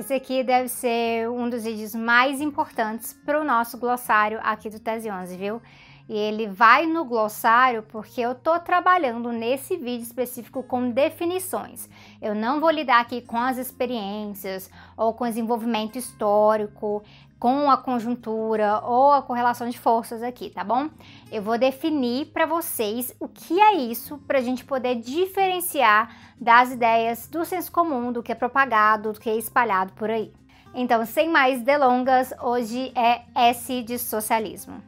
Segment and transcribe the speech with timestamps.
[0.00, 4.80] Esse aqui deve ser um dos vídeos mais importantes para o nosso glossário aqui do
[4.80, 5.60] Tese 11, viu?
[6.08, 11.86] E ele vai no glossário porque eu tô trabalhando nesse vídeo específico com definições.
[12.20, 17.02] Eu não vou lidar aqui com as experiências ou com o desenvolvimento histórico
[17.40, 20.90] com a conjuntura ou a correlação de forças aqui, tá bom?
[21.32, 26.70] Eu vou definir para vocês o que é isso para a gente poder diferenciar das
[26.70, 30.30] ideias do senso comum, do que é propagado, do que é espalhado por aí.
[30.74, 34.82] Então, sem mais delongas, hoje é S de socialismo.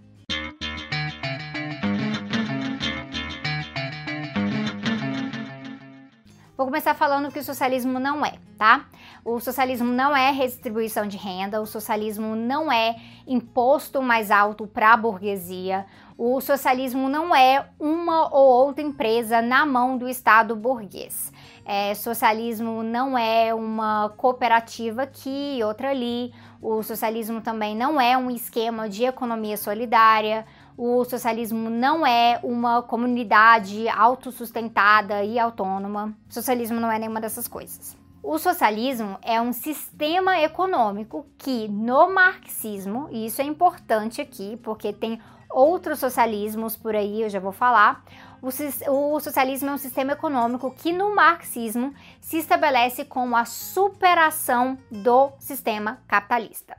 [6.55, 8.85] Vou começar falando que o socialismo não é, tá?
[9.25, 14.93] O socialismo não é redistribuição de renda, o socialismo não é imposto mais alto para
[14.93, 15.87] a burguesia,
[16.19, 21.33] o socialismo não é uma ou outra empresa na mão do Estado burguês.
[21.65, 26.33] É, socialismo não é uma cooperativa aqui outra ali.
[26.61, 30.45] O socialismo também não é um esquema de economia solidária.
[30.77, 36.15] O socialismo não é uma comunidade autossustentada e autônoma.
[36.29, 38.02] O socialismo não é nenhuma dessas coisas.
[38.23, 44.93] O socialismo é um sistema econômico que, no marxismo, e isso é importante aqui, porque
[44.93, 45.21] tem
[45.51, 48.05] outros socialismos por aí, eu já vou falar.
[48.41, 48.49] O,
[49.17, 55.33] o, socialismo é um sistema econômico que no marxismo se estabelece como a superação do
[55.39, 56.77] sistema capitalista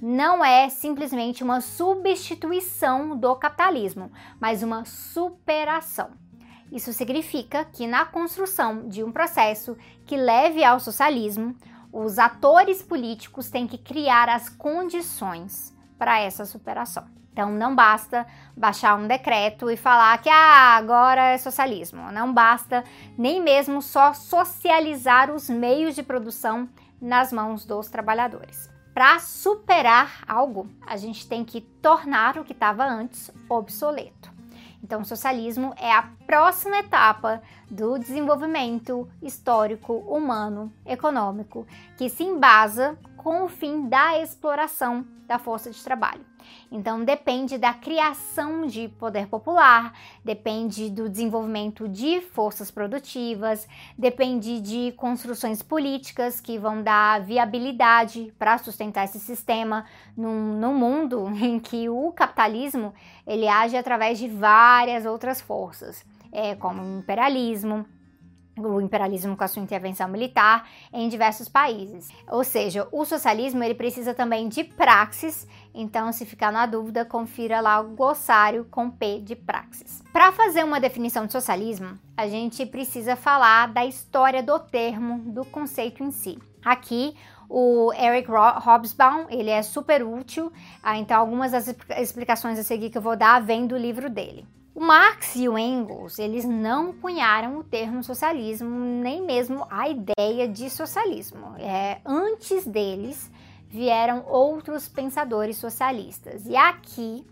[0.00, 6.10] não é simplesmente uma substituição do capitalismo, mas uma superação.
[6.74, 11.54] Isso significa que na construção de um processo que leve ao socialismo,
[11.92, 17.06] os atores políticos têm que criar as condições para essa superação.
[17.32, 22.10] Então não basta baixar um decreto e falar que ah, agora é socialismo.
[22.10, 22.82] Não basta
[23.16, 26.68] nem mesmo só socializar os meios de produção
[27.00, 28.68] nas mãos dos trabalhadores.
[28.92, 34.33] Para superar algo, a gente tem que tornar o que estava antes obsoleto.
[34.84, 41.66] Então, o socialismo é a próxima etapa do desenvolvimento histórico, humano, econômico,
[41.96, 46.20] que se embasa com o fim da exploração da força de trabalho.
[46.70, 54.92] Então depende da criação de poder popular, depende do desenvolvimento de forças produtivas, depende de
[54.92, 61.88] construções políticas que vão dar viabilidade para sustentar esse sistema num, num mundo em que
[61.88, 62.92] o capitalismo
[63.26, 67.86] ele age através de várias outras forças, é, como o imperialismo,
[68.56, 72.10] o imperialismo com a sua intervenção militar em diversos países.
[72.28, 77.60] Ou seja, o socialismo ele precisa também de praxis, então se ficar na dúvida, confira
[77.60, 80.02] lá o glossário com P de praxis.
[80.12, 85.44] Para fazer uma definição de socialismo, a gente precisa falar da história do termo, do
[85.44, 86.38] conceito em si.
[86.64, 87.16] Aqui,
[87.48, 90.50] o Eric Hobsbawm, ele é super útil,
[90.82, 94.46] ah, então algumas das explicações a seguir que eu vou dar vem do livro dele.
[94.74, 100.48] O Marx e o Engels, eles não cunharam o termo socialismo, nem mesmo a ideia
[100.48, 101.54] de socialismo.
[101.58, 103.30] É, antes deles
[103.68, 106.44] vieram outros pensadores socialistas.
[106.44, 107.24] E aqui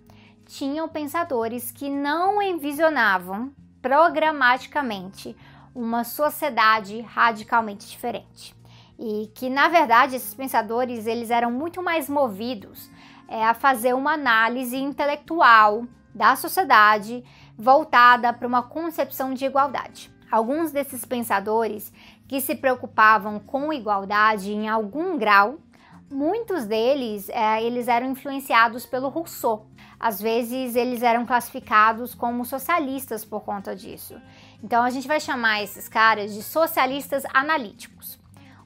[0.47, 5.37] tinham pensadores que não envisionavam programaticamente
[5.75, 8.55] uma sociedade radicalmente diferente.
[8.97, 12.89] E que, na verdade, esses pensadores eles eram muito mais movidos
[13.27, 17.25] é, a fazer uma análise intelectual da sociedade
[17.57, 20.11] voltada para uma concepção de igualdade.
[20.31, 21.93] Alguns desses pensadores
[22.27, 25.59] que se preocupavam com igualdade em algum grau,
[26.11, 29.67] muitos deles é, eles eram influenciados pelo Rousseau.
[30.01, 34.21] Às vezes eles eram classificados como socialistas por conta disso.
[34.63, 38.22] Então a gente vai chamar esses caras de socialistas analíticos.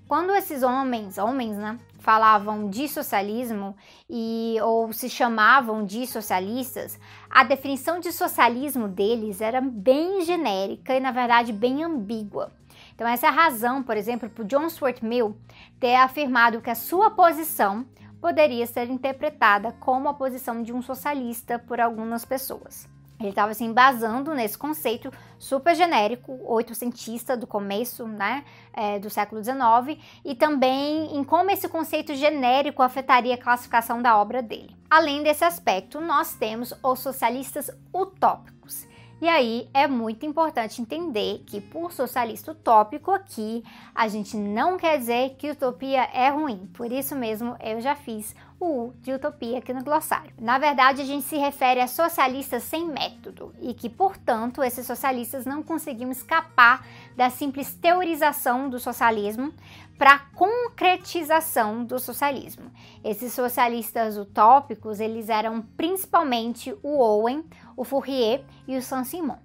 [0.09, 3.77] Quando esses homens, homens, né, falavam de socialismo
[4.09, 6.97] e ou se chamavam de socialistas,
[7.28, 12.53] a definição de socialismo deles era bem genérica e na verdade bem ambígua.
[12.95, 15.37] Então essa é a razão, por exemplo, para John Stuart Mill
[15.81, 17.84] ter afirmado que a sua posição
[18.21, 22.89] poderia ser interpretada como a posição de um socialista por algumas pessoas.
[23.18, 29.42] Ele estava se embasando nesse conceito super genérico, oitocentista do começo né, é, do século
[29.42, 34.77] XIX, e também em como esse conceito genérico afetaria a classificação da obra dele.
[34.89, 38.86] Além desse aspecto, nós temos os socialistas utópicos.
[39.21, 43.65] E aí é muito importante entender que, por socialista utópico, aqui
[43.95, 46.66] a gente não quer dizer que utopia é ruim.
[46.74, 50.32] Por isso mesmo, eu já fiz o U de utopia aqui no glossário.
[50.41, 55.44] Na verdade, a gente se refere a socialistas sem método e que, portanto, esses socialistas
[55.44, 56.86] não conseguiam escapar
[57.16, 59.53] da simples teorização do socialismo
[59.98, 62.70] para a concretização do socialismo.
[63.03, 67.44] Esses socialistas utópicos, eles eram principalmente o Owen,
[67.76, 69.38] o Fourier e o Saint-Simon.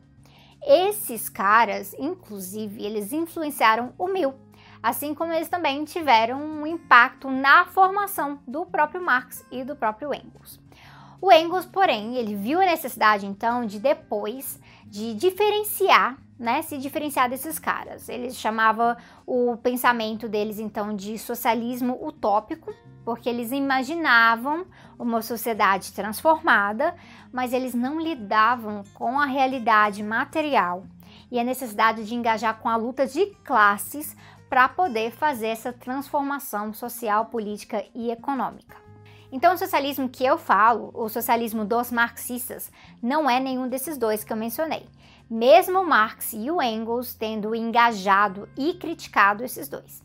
[0.63, 4.35] Esses caras, inclusive, eles influenciaram o Mill,
[4.81, 10.13] assim como eles também tiveram um impacto na formação do próprio Marx e do próprio
[10.13, 10.59] Engels.
[11.21, 17.29] O Engels, porém, ele viu a necessidade então de depois de diferenciar, né, se diferenciar
[17.29, 18.09] desses caras.
[18.09, 22.73] Ele chamava o pensamento deles então de socialismo utópico,
[23.05, 24.65] porque eles imaginavam
[24.97, 26.95] uma sociedade transformada,
[27.31, 30.83] mas eles não lidavam com a realidade material
[31.31, 34.15] e a necessidade de engajar com a luta de classes
[34.51, 38.75] para poder fazer essa transformação social, política e econômica.
[39.31, 42.69] Então, o socialismo que eu falo, o socialismo dos marxistas,
[43.01, 44.89] não é nenhum desses dois que eu mencionei.
[45.29, 50.03] Mesmo Marx e o Engels tendo engajado e criticado esses dois.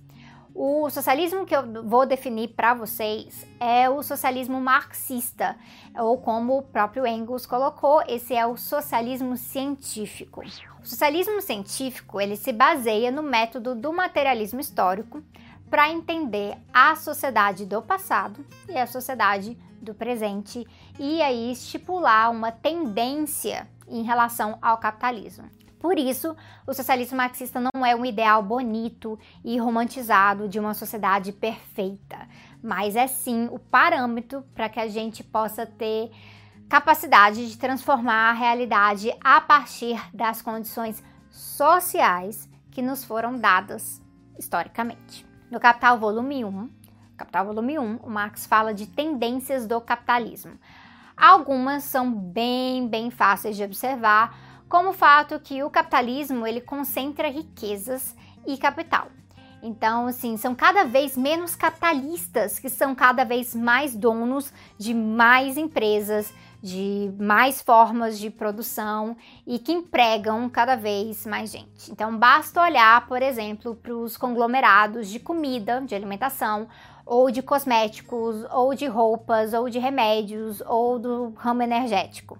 [0.54, 5.56] O socialismo que eu vou definir para vocês é o socialismo marxista,
[5.98, 10.40] ou como o próprio Engels colocou, esse é o socialismo científico.
[10.86, 15.20] O socialismo científico, ele se baseia no método do materialismo histórico
[15.68, 20.64] para entender a sociedade do passado e a sociedade do presente
[20.96, 25.50] e aí estipular uma tendência em relação ao capitalismo.
[25.80, 31.32] Por isso, o socialismo marxista não é um ideal bonito e romantizado de uma sociedade
[31.32, 32.28] perfeita,
[32.62, 36.12] mas é sim o parâmetro para que a gente possa ter
[36.68, 44.02] capacidade de transformar a realidade a partir das condições sociais que nos foram dadas
[44.38, 45.26] historicamente.
[45.50, 46.70] No Capital Volume 1,
[47.16, 50.58] Capital Volume 1, o Marx fala de tendências do capitalismo.
[51.16, 54.36] Algumas são bem, bem fáceis de observar,
[54.68, 58.14] como o fato que o capitalismo ele concentra riquezas
[58.46, 59.08] e capital.
[59.62, 65.56] Então, assim, são cada vez menos capitalistas que são cada vez mais donos de mais
[65.56, 66.32] empresas,
[66.66, 69.16] de mais formas de produção
[69.46, 71.92] e que empregam cada vez mais gente.
[71.92, 76.66] Então, basta olhar, por exemplo, para os conglomerados de comida, de alimentação,
[77.04, 82.36] ou de cosméticos, ou de roupas, ou de remédios, ou do ramo energético.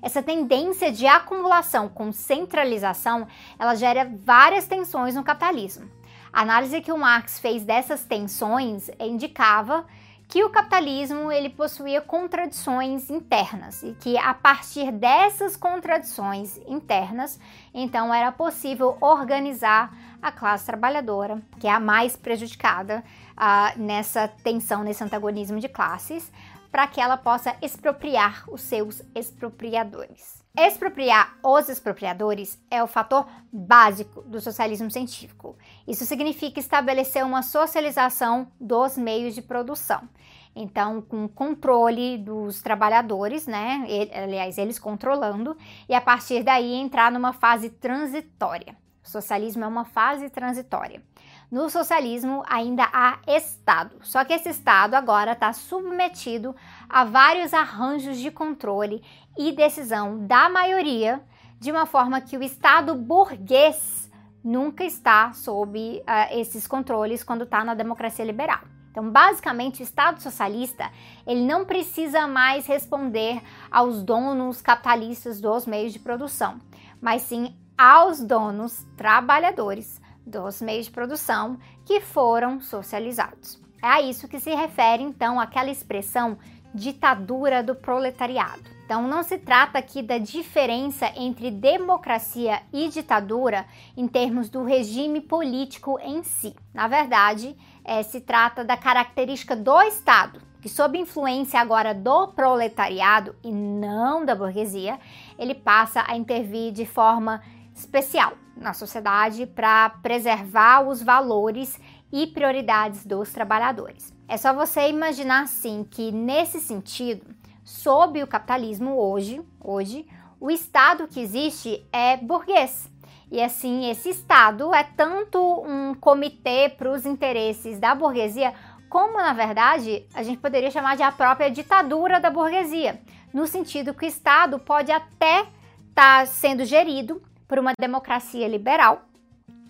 [0.00, 3.26] Essa tendência de acumulação com centralização,
[3.58, 5.90] ela gera várias tensões no capitalismo.
[6.32, 9.84] A análise que o Marx fez dessas tensões indicava
[10.28, 17.38] que o capitalismo ele possuía contradições internas e que a partir dessas contradições internas,
[17.72, 23.04] então era possível organizar a classe trabalhadora, que é a mais prejudicada
[23.36, 26.32] uh, nessa tensão, nesse antagonismo de classes,
[26.72, 30.45] para que ela possa expropriar os seus expropriadores.
[30.58, 35.54] Expropriar os expropriadores é o fator básico do socialismo científico.
[35.86, 40.08] Isso significa estabelecer uma socialização dos meios de produção.
[40.54, 43.86] Então, com controle dos trabalhadores, né?
[44.14, 45.54] Aliás, eles controlando,
[45.86, 48.74] e a partir daí entrar numa fase transitória.
[49.04, 51.02] O socialismo é uma fase transitória.
[51.50, 56.56] No socialismo ainda há Estado, só que esse Estado agora está submetido
[56.88, 59.00] a vários arranjos de controle
[59.38, 61.22] e decisão da maioria,
[61.60, 64.10] de uma forma que o Estado burguês
[64.42, 68.60] nunca está sob uh, esses controles quando está na democracia liberal.
[68.90, 70.90] Então, basicamente, o Estado socialista
[71.24, 76.60] ele não precisa mais responder aos donos capitalistas dos meios de produção,
[77.00, 83.60] mas sim aos donos trabalhadores dos meios de produção que foram socializados.
[83.82, 86.36] É a isso que se refere então aquela expressão
[86.74, 88.76] ditadura do proletariado.
[88.84, 93.66] Então não se trata aqui da diferença entre democracia e ditadura
[93.96, 96.54] em termos do regime político em si.
[96.72, 103.34] Na verdade, é, se trata da característica do Estado, que sob influência agora do proletariado
[103.42, 104.98] e não da burguesia,
[105.38, 107.42] ele passa a intervir de forma
[107.76, 111.78] especial na sociedade para preservar os valores
[112.10, 114.14] e prioridades dos trabalhadores.
[114.26, 117.26] É só você imaginar assim que nesse sentido,
[117.62, 120.06] sob o capitalismo hoje, hoje,
[120.40, 122.90] o Estado que existe é burguês.
[123.30, 128.54] E assim, esse Estado é tanto um comitê para os interesses da burguesia,
[128.88, 133.02] como na verdade a gente poderia chamar de a própria ditadura da burguesia,
[133.34, 139.06] no sentido que o Estado pode até estar tá sendo gerido por uma democracia liberal,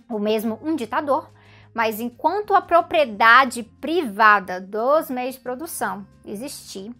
[0.08, 1.30] ou mesmo um ditador,
[1.76, 6.90] Mas enquanto a propriedade privada dos meios de produção existir,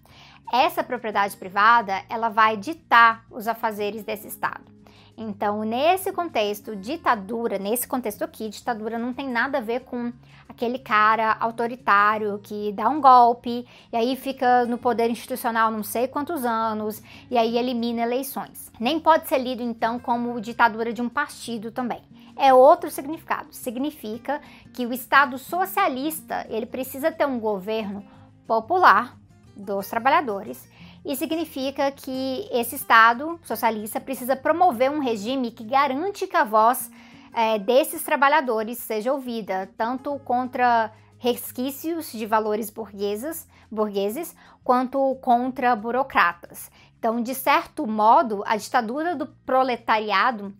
[0.52, 4.70] essa propriedade privada ela vai ditar os afazeres desse Estado.
[5.16, 10.12] Então, nesse contexto, ditadura, nesse contexto aqui, ditadura não tem nada a ver com
[10.56, 16.08] aquele cara autoritário que dá um golpe e aí fica no poder institucional não sei
[16.08, 18.72] quantos anos e aí elimina eleições.
[18.80, 22.02] Nem pode ser lido então como ditadura de um partido também.
[22.38, 23.48] É outro significado.
[23.50, 24.40] Significa
[24.72, 28.02] que o Estado socialista ele precisa ter um governo
[28.46, 29.16] popular
[29.54, 30.66] dos trabalhadores
[31.04, 36.90] e significa que esse Estado socialista precisa promover um regime que garante que a voz
[37.36, 46.70] é, desses trabalhadores seja ouvida, tanto contra resquícios de valores burgueses, burgueses quanto contra burocratas.
[46.98, 50.54] Então, de certo modo, a ditadura do proletariado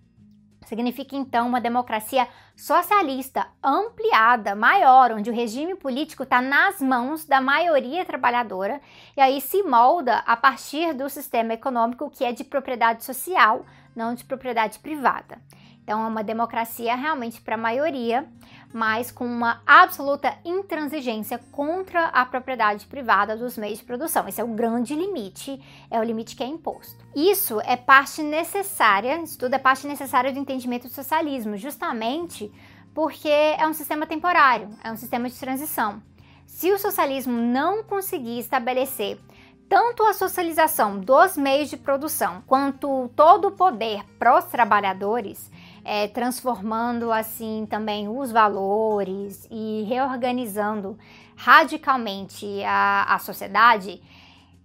[0.67, 7.41] Significa então uma democracia socialista ampliada, maior, onde o regime político está nas mãos da
[7.41, 8.81] maioria trabalhadora
[9.17, 13.65] e aí se molda a partir do sistema econômico que é de propriedade social,
[13.95, 15.41] não de propriedade privada.
[15.87, 18.27] Então, é uma democracia realmente para a maioria,
[18.75, 24.27] mas com uma absoluta intransigência contra a propriedade privada dos meios de produção.
[24.27, 27.07] Esse é o grande limite, é o limite que é imposto.
[27.15, 32.51] Isso é parte necessária, isso tudo é parte necessária do entendimento do socialismo, justamente
[32.93, 36.03] porque é um sistema temporário, é um sistema de transição.
[36.49, 39.21] Se o socialismo não conseguir estabelecer
[39.69, 45.51] tanto a socialização dos meios de produção quanto todo o poder para os trabalhadores,
[45.89, 50.99] é, transformando assim também os valores e reorganizando
[51.37, 54.03] radicalmente a, a sociedade,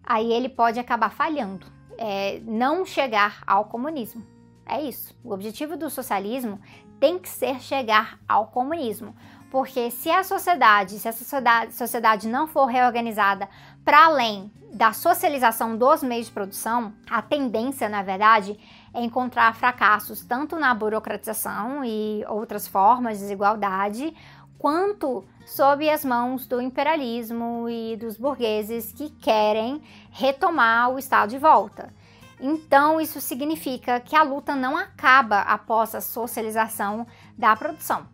[0.03, 4.25] aí ele pode acabar falhando, é, não chegar ao comunismo.
[4.65, 5.15] É isso.
[5.23, 6.59] O objetivo do socialismo
[6.99, 9.15] tem que ser chegar ao comunismo.
[9.51, 13.47] Porque se a sociedade, se a sociedade, sociedade não for reorganizada
[13.85, 18.57] para além da socialização dos meios de produção, a tendência, na verdade,
[18.93, 24.13] encontrar fracassos tanto na burocratização e outras formas de desigualdade,
[24.57, 29.81] quanto sob as mãos do imperialismo e dos burgueses que querem
[30.11, 31.93] retomar o Estado de volta.
[32.39, 37.05] Então, isso significa que a luta não acaba após a socialização
[37.37, 38.07] da produção.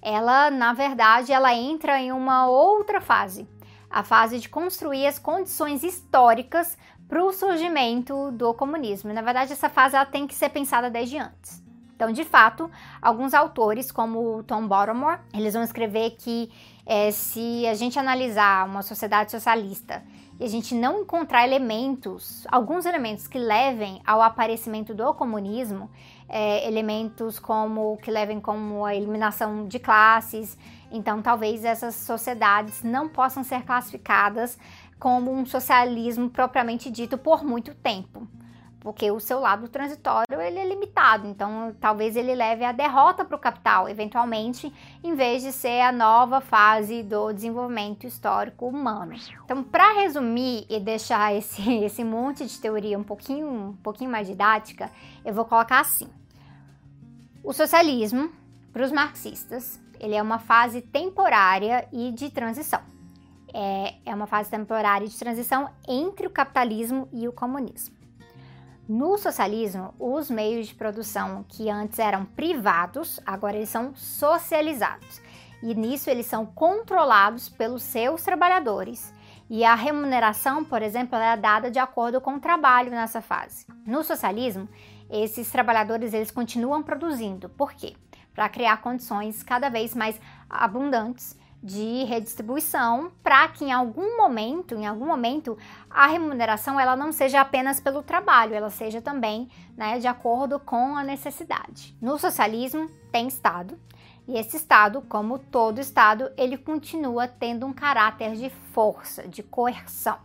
[0.00, 3.48] Ela, na verdade, ela entra em uma outra fase,
[3.90, 6.76] a fase de construir as condições históricas
[7.12, 9.12] para o surgimento do comunismo.
[9.12, 11.62] Na verdade, essa fase ela tem que ser pensada desde antes.
[11.94, 12.70] Então, de fato,
[13.02, 16.50] alguns autores, como Tom Bottomore, eles vão escrever que
[16.86, 20.02] é, se a gente analisar uma sociedade socialista
[20.40, 25.90] e a gente não encontrar elementos, alguns elementos que levem ao aparecimento do comunismo,
[26.26, 30.56] é, elementos como que levem como a eliminação de classes,
[30.90, 34.58] então talvez essas sociedades não possam ser classificadas
[35.02, 38.24] como um socialismo propriamente dito por muito tempo,
[38.78, 43.34] porque o seu lado transitório ele é limitado, então talvez ele leve a derrota para
[43.34, 49.16] o capital, eventualmente, em vez de ser a nova fase do desenvolvimento histórico humano.
[49.44, 54.28] Então, para resumir e deixar esse, esse monte de teoria um pouquinho, um pouquinho mais
[54.28, 54.88] didática,
[55.24, 56.08] eu vou colocar assim:
[57.42, 58.30] o socialismo,
[58.72, 62.91] para os marxistas, ele é uma fase temporária e de transição
[63.52, 67.94] é, é uma fase temporária de transição entre o capitalismo e o comunismo.
[68.88, 75.20] No socialismo, os meios de produção que antes eram privados, agora eles são socializados.
[75.62, 79.14] E nisso eles são controlados pelos seus trabalhadores.
[79.48, 83.66] E a remuneração, por exemplo, é dada de acordo com o trabalho nessa fase.
[83.86, 84.68] No socialismo,
[85.08, 87.48] esses trabalhadores eles continuam produzindo.
[87.48, 87.94] Por quê?
[88.34, 94.86] Para criar condições cada vez mais abundantes de redistribuição para que em algum momento, em
[94.86, 95.56] algum momento,
[95.88, 100.96] a remuneração ela não seja apenas pelo trabalho, ela seja também né, de acordo com
[100.96, 101.96] a necessidade.
[102.00, 103.78] No socialismo tem Estado
[104.26, 110.18] e esse Estado, como todo Estado, ele continua tendo um caráter de força, de coerção,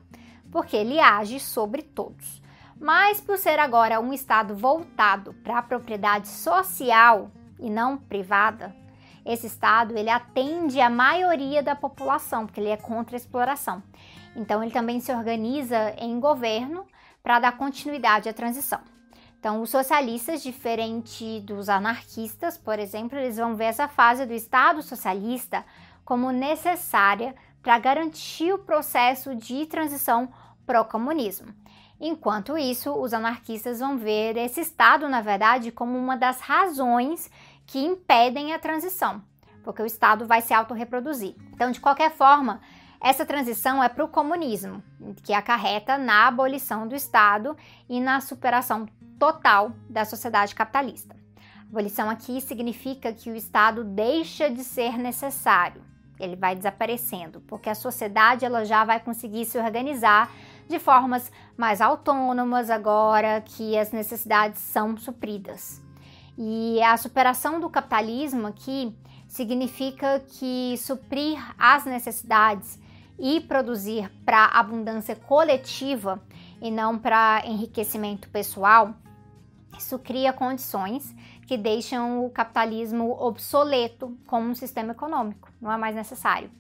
[0.52, 2.42] porque ele age sobre todos.
[2.80, 8.76] Mas por ser agora um Estado voltado para a propriedade social e não privada,
[9.28, 13.84] esse estado ele atende a maioria da população, porque ele é contra a exploração.
[14.36, 16.86] Então ele também se organiza em governo
[17.22, 18.80] para dar continuidade à transição.
[19.40, 24.82] Então, os socialistas, diferente dos anarquistas, por exemplo, eles vão ver essa fase do Estado
[24.82, 25.64] socialista
[26.04, 30.30] como necessária para garantir o processo de transição
[30.66, 31.54] para o comunismo.
[32.00, 37.30] Enquanto isso, os anarquistas vão ver esse Estado, na verdade, como uma das razões
[37.68, 39.22] que impedem a transição,
[39.64, 41.36] porque o Estado vai se autorreproduzir.
[41.54, 42.62] Então, de qualquer forma,
[43.00, 44.82] essa transição é para o comunismo,
[45.24, 47.56] que acarreta na abolição do Estado
[47.88, 48.88] e na superação
[49.20, 51.16] total da sociedade capitalista.
[51.70, 55.84] Abolição aqui significa que o Estado deixa de ser necessário,
[56.18, 60.32] ele vai desaparecendo, porque a sociedade ela já vai conseguir se organizar
[60.68, 65.86] de formas mais autônomas agora que as necessidades são supridas.
[66.38, 68.96] E a superação do capitalismo aqui
[69.28, 72.80] significa que suprir as necessidades
[73.18, 76.22] e produzir para abundância coletiva
[76.62, 78.94] e não para enriquecimento pessoal,
[79.78, 81.16] isso cria condições
[81.46, 86.52] que deixam o capitalismo obsoleto como um sistema econômico, não é mais necessário.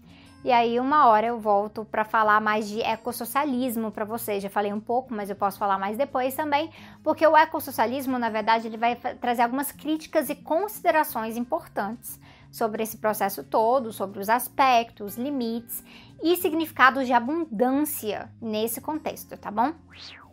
[0.47, 4.41] E aí, uma hora eu volto para falar mais de ecossocialismo para vocês.
[4.41, 6.71] Já falei um pouco, mas eu posso falar mais depois também,
[7.03, 12.17] porque o ecossocialismo, na verdade, ele vai trazer algumas críticas e considerações importantes
[12.49, 15.83] sobre esse processo todo, sobre os aspectos, limites
[16.23, 19.73] e significados de abundância nesse contexto, tá bom?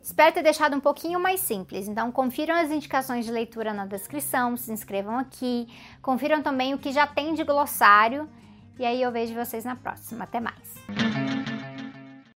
[0.01, 4.57] Espero ter deixado um pouquinho mais simples, então confiram as indicações de leitura na descrição,
[4.57, 5.67] se inscrevam aqui,
[6.01, 8.31] confiram também o que já tem de glossário
[8.79, 10.25] e aí eu vejo vocês na próxima.
[10.25, 11.24] Até mais!